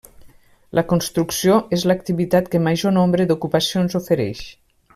[0.77, 4.43] La construcció és l'activitat que major nombre d'ocupacions oferix.